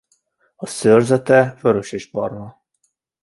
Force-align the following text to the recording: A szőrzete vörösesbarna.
A 0.55 0.65
szőrzete 0.67 1.57
vörösesbarna. 1.61 2.61